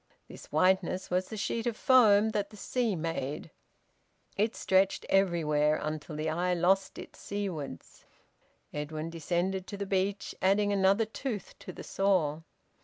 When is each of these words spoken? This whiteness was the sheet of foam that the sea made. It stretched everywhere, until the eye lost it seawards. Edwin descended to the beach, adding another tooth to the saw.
This 0.27 0.47
whiteness 0.51 1.11
was 1.11 1.27
the 1.29 1.37
sheet 1.37 1.67
of 1.67 1.77
foam 1.77 2.29
that 2.29 2.49
the 2.49 2.57
sea 2.57 2.95
made. 2.95 3.51
It 4.35 4.55
stretched 4.55 5.05
everywhere, 5.09 5.79
until 5.79 6.15
the 6.15 6.27
eye 6.27 6.55
lost 6.55 6.97
it 6.97 7.15
seawards. 7.15 8.03
Edwin 8.73 9.11
descended 9.11 9.67
to 9.67 9.77
the 9.77 9.85
beach, 9.85 10.33
adding 10.41 10.73
another 10.73 11.05
tooth 11.05 11.53
to 11.59 11.71
the 11.71 11.83
saw. 11.83 12.39